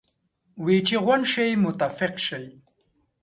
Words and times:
وې 0.63 0.77
چې 0.87 0.95
غونډ 1.05 1.23
شئ 1.33 1.51
متفق 1.63 2.15
شئ. 2.25 2.45